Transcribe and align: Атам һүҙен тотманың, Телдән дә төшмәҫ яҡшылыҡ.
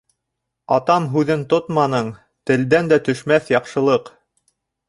Атам 0.77 1.05
һүҙен 1.11 1.43
тотманың, 1.51 2.09
Телдән 2.51 2.91
дә 2.95 3.01
төшмәҫ 3.11 3.55
яҡшылыҡ. 3.57 4.11